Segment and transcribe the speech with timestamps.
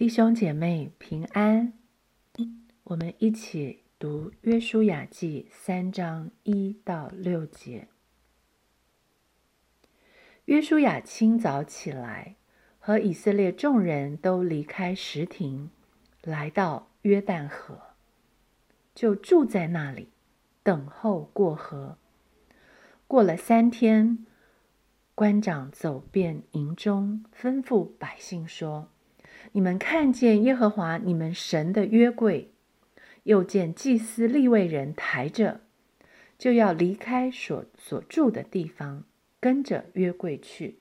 [0.00, 1.74] 弟兄姐妹平安，
[2.84, 7.86] 我们一起读《约书亚记》三章一到六节。
[10.46, 12.36] 约书亚清早起来，
[12.78, 15.68] 和以色列众人都离开石亭，
[16.22, 17.78] 来到约旦河，
[18.94, 20.08] 就住在那里，
[20.62, 21.98] 等候过河。
[23.06, 24.24] 过了三天，
[25.14, 28.88] 官长走遍营中，吩咐百姓说。
[29.52, 32.52] 你们看见耶和华你们神的约柜，
[33.24, 35.60] 又见祭司立位人抬着，
[36.38, 39.04] 就要离开所所住的地方，
[39.40, 40.78] 跟着约柜去。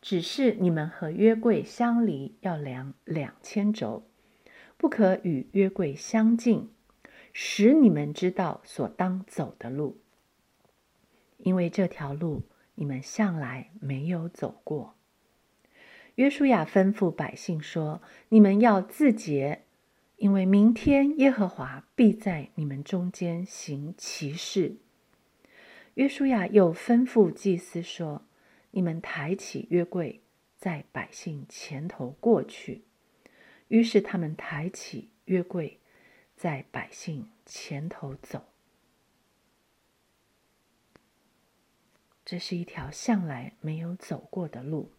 [0.00, 4.04] 只是你们和约柜相离要量两千轴，
[4.76, 6.70] 不可与约柜相近，
[7.32, 9.98] 使你们知道所当走的路，
[11.38, 12.42] 因为这条路
[12.76, 14.95] 你们向来没有走过。
[16.16, 19.64] 约书亚吩咐百姓说：“你们要自洁，
[20.16, 24.76] 因为明天耶和华必在你们中间行奇事。”
[25.94, 28.22] 约书亚又吩咐祭司说
[28.72, 30.22] ：“你们抬起约柜，
[30.58, 32.84] 在百姓前头过去。”
[33.68, 35.80] 于是他们抬起约柜，
[36.34, 38.44] 在百姓前头走。
[42.24, 44.95] 这是一条向来没有走过的路。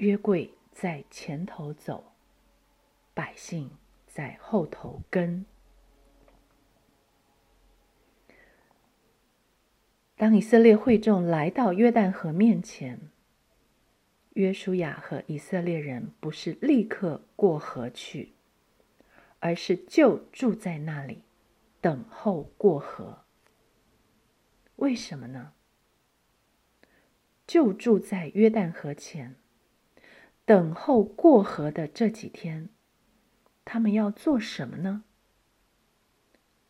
[0.00, 2.12] 约柜在前头走，
[3.12, 3.70] 百姓
[4.06, 5.44] 在后头跟。
[10.16, 13.10] 当以色列会众来到约旦河面前，
[14.32, 18.32] 约书亚和以色列人不是立刻过河去，
[19.38, 21.24] 而是就住在那里，
[21.82, 23.24] 等候过河。
[24.76, 25.52] 为什么呢？
[27.46, 29.36] 就住在约旦河前。
[30.50, 32.70] 等候过河的这几天，
[33.64, 35.04] 他们要做什么呢？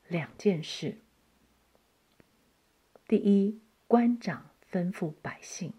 [0.06, 0.98] 两件事。
[3.08, 5.72] 第一，官长吩咐百姓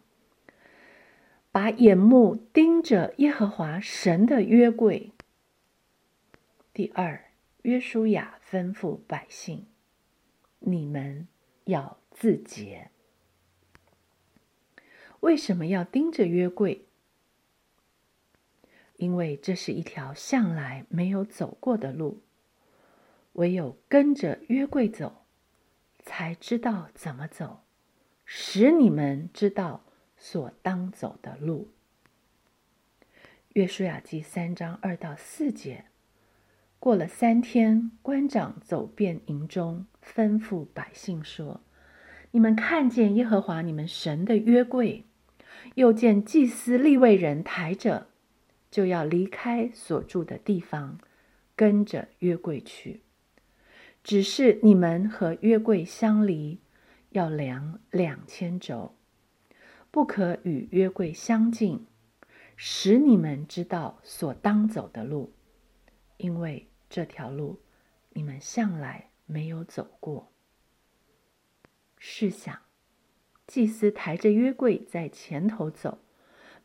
[1.52, 5.12] 把眼目盯着耶和华神的约柜。
[6.74, 7.26] 第二，
[7.62, 9.68] 约书亚吩咐百姓：
[10.58, 11.28] 你们
[11.66, 12.90] 要自洁。
[15.20, 16.88] 为什么要盯着约柜？
[19.02, 22.22] 因为这是一条向来没有走过的路，
[23.34, 25.26] 唯有跟着约柜走，
[26.06, 27.62] 才知道怎么走，
[28.26, 29.84] 使你们知道
[30.18, 31.72] 所当走的路。
[33.54, 35.86] 约书亚记三章二到四节，
[36.78, 41.62] 过了三天，官长走遍营中，吩咐百姓说
[42.30, 45.06] ：“你们看见耶和华你们神的约柜，
[45.74, 48.10] 又见祭司立位人抬着。”
[48.72, 50.98] 就要离开所住的地方，
[51.56, 53.02] 跟着约柜去。
[54.04, 56.60] 只是你们和约柜相离，
[57.10, 58.96] 要量两千轴，
[59.92, 61.86] 不可与约柜相近，
[62.56, 65.34] 使你们知道所当走的路，
[66.18, 67.60] 因为这条路
[68.14, 70.32] 你们向来没有走过。
[72.00, 72.58] 试想，
[73.46, 76.00] 祭司抬着约柜在前头走。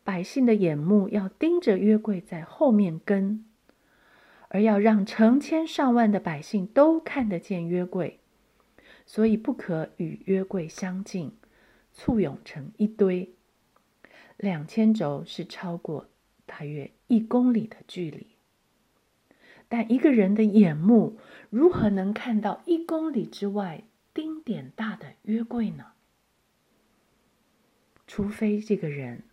[0.07, 3.45] 百姓的眼目要盯着约柜在后面跟，
[4.47, 8.21] 而要让成千上万的百姓都看得见约柜，
[9.05, 11.33] 所以不可与约柜相近，
[11.93, 13.35] 簇拥成一堆。
[14.37, 16.09] 两千轴是超过
[16.47, 18.29] 大约一公里的距离，
[19.69, 21.19] 但一个人的眼目
[21.51, 23.83] 如何能看到一公里之外
[24.15, 25.87] 丁点大的约柜呢？
[28.07, 29.25] 除非这个人。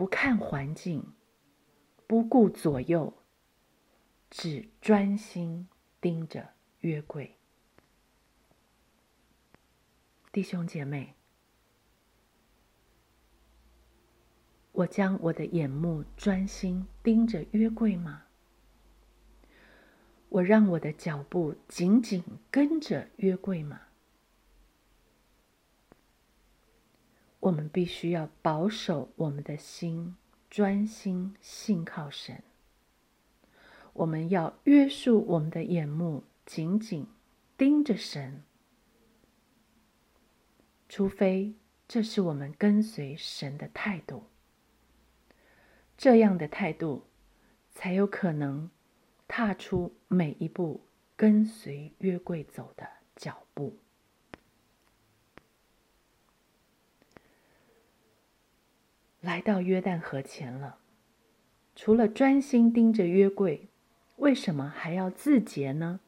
[0.00, 1.12] 不看环境，
[2.06, 3.12] 不顾左右，
[4.30, 5.68] 只专心
[6.00, 7.36] 盯着约柜。
[10.32, 11.16] 弟兄姐妹，
[14.72, 18.22] 我将我的眼目专心盯着约柜吗？
[20.30, 23.82] 我让我的脚步紧紧跟着约柜吗？
[27.40, 30.16] 我们必须要保守我们的心，
[30.48, 32.42] 专心信靠神。
[33.92, 37.06] 我们要约束我们的眼目，紧紧
[37.56, 38.42] 盯着神。
[40.88, 41.54] 除非
[41.88, 44.24] 这是我们跟随神的态度，
[45.96, 47.04] 这样的态度
[47.70, 48.70] 才有可能
[49.26, 50.80] 踏出每一步
[51.16, 53.78] 跟随约柜走的脚步。
[59.20, 60.78] 来到约旦河前了。
[61.76, 63.68] 除了专心盯着约柜，
[64.16, 66.00] 为什么还要自洁呢？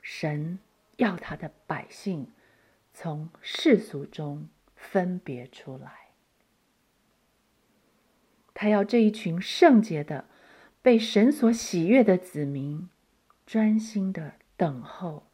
[0.00, 0.58] 神
[0.96, 2.28] 要他的百姓
[2.92, 6.08] 从世俗中分别出来，
[8.54, 10.26] 他要这一群圣洁的、
[10.80, 12.88] 被神所喜悦的子民，
[13.46, 15.26] 专心的等候，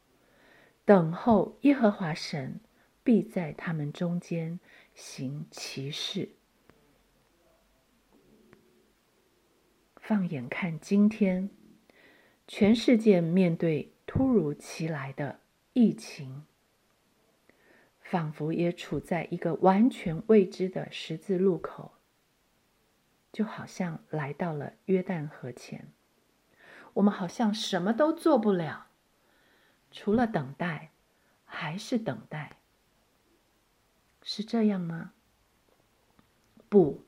[0.84, 2.60] 等候耶和华神
[3.08, 4.60] 必在他们中间
[4.94, 6.28] 行奇事。
[9.96, 11.48] 放眼看今天，
[12.46, 13.94] 全世界面对。
[14.04, 15.40] 突如其来的
[15.72, 16.44] 疫情，
[18.02, 21.92] 仿佛也处在一个完全未知的十字路口，
[23.32, 25.90] 就好像来到了约旦河前。
[26.92, 28.88] 我们好像什么都做不了，
[29.90, 30.90] 除了等待，
[31.46, 32.57] 还是等待。
[34.30, 35.12] 是这样吗？
[36.68, 37.02] 不，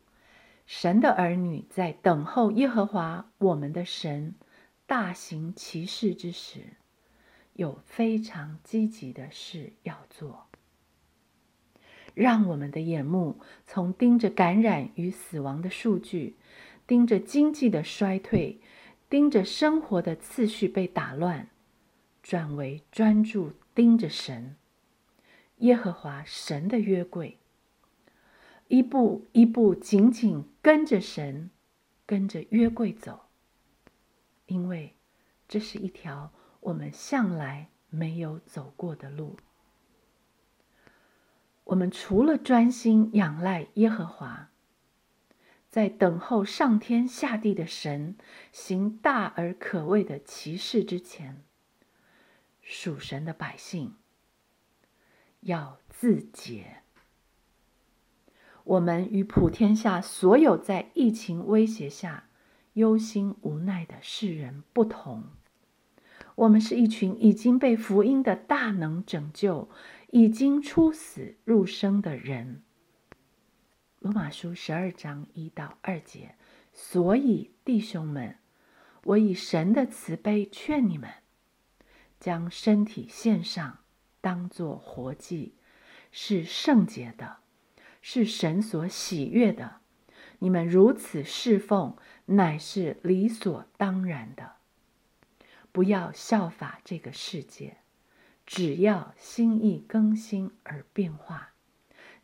[0.64, 4.36] 神的儿女在等候耶和华我们的神
[4.86, 6.78] 大行其事之时。
[7.52, 10.46] 有非常积极的事要做，
[12.14, 16.36] 让我们的眼目从盯着感染与死亡的数据，
[16.86, 18.62] 盯着经济的衰退，
[19.10, 21.50] 盯着生活的次序被打乱，
[22.22, 24.56] 转为专注盯着神，
[25.60, 27.38] 耶和华神的约柜，
[28.68, 31.50] 一步一步紧紧跟着神，
[32.04, 33.26] 跟着约柜走，
[34.46, 34.96] 因为
[35.48, 36.32] 这是一条。
[36.60, 39.38] 我们向来没有走过的路，
[41.64, 44.50] 我们除了专心仰赖耶和华，
[45.70, 48.14] 在等候上天下地的神
[48.52, 51.42] 行大而可畏的奇事之前，
[52.60, 53.94] 属神的百姓
[55.40, 56.78] 要自洁。
[58.64, 62.28] 我们与普天下所有在疫情威胁下
[62.74, 65.24] 忧心无奈的世人不同。
[66.36, 69.68] 我们是一群已经被福音的大能拯救、
[70.10, 72.62] 已经出死入生的人。
[73.98, 76.36] 罗马书十二章一到二节，
[76.72, 78.38] 所以弟兄们，
[79.04, 81.10] 我以神的慈悲劝你们，
[82.18, 83.80] 将身体献上，
[84.20, 85.54] 当作活祭，
[86.10, 87.38] 是圣洁的，
[88.02, 89.80] 是神所喜悦的。
[90.40, 91.96] 你们如此侍奉，
[92.26, 94.56] 乃是理所当然的。
[95.72, 97.76] 不要效法这个世界，
[98.46, 101.52] 只要心意更新而变化，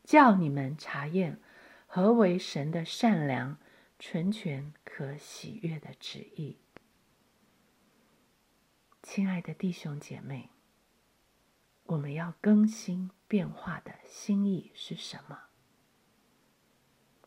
[0.03, 1.41] 叫你们查验
[1.87, 3.59] 何为神的善良、
[3.99, 6.57] 纯全、可喜悦的旨意。
[9.03, 10.51] 亲爱的弟兄姐妹，
[11.87, 15.39] 我们要更新变化的心意是什么？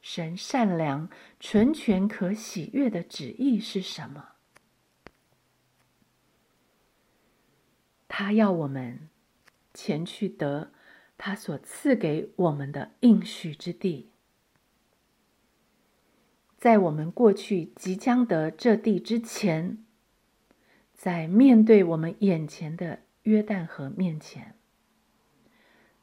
[0.01, 1.09] 神善良、
[1.39, 4.29] 纯全、可喜悦的旨意是什么？
[8.07, 9.09] 他要我们
[9.73, 10.71] 前去得
[11.17, 14.09] 他所赐给我们的应许之地，
[16.57, 19.85] 在我们过去即将得这地之前，
[20.94, 24.56] 在面对我们眼前的约旦河面前，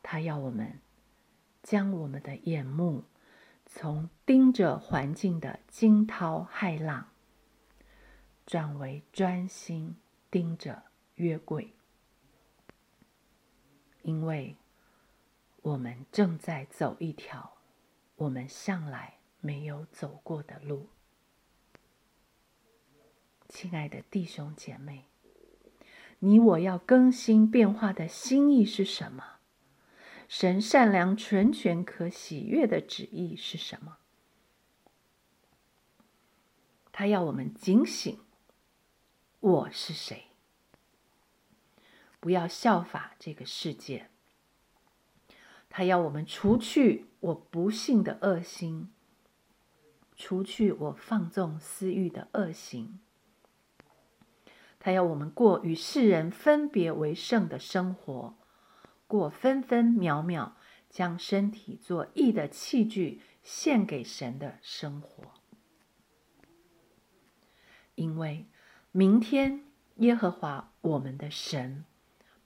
[0.02, 0.80] 他要我们
[1.62, 3.04] 将我们的眼目
[3.64, 7.08] 从盯着环境的惊涛骇浪，
[8.46, 9.96] 转为专心
[10.30, 10.84] 盯着
[11.16, 11.72] 约柜。
[14.02, 14.56] 因为
[15.62, 17.56] 我们正在走一条
[18.14, 20.88] 我们向来没有走过的路，
[23.48, 25.06] 亲爱的弟兄姐妹，
[26.20, 29.34] 你我要更新变化的心意是什么？
[30.28, 33.98] 神善良、纯全、可喜悦的旨意是什么？
[36.90, 38.18] 他要我们警醒：
[39.40, 40.24] 我是谁？
[42.18, 44.08] 不要效法这个世界，
[45.68, 48.90] 他要我们除去我不幸的恶心，
[50.16, 52.98] 除去我放纵私欲的恶行。
[54.86, 58.36] 他要我们过与世人分别为圣的生活，
[59.08, 60.56] 过分分秒秒
[60.88, 65.34] 将身体做义的器具献给神的生活。
[67.96, 68.46] 因为
[68.92, 69.64] 明天
[69.96, 71.84] 耶和华我们的神。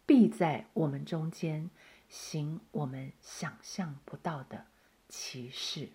[0.06, 1.68] 必在我们中间
[2.08, 4.64] 行我们想象不到的
[5.10, 5.90] 奇事。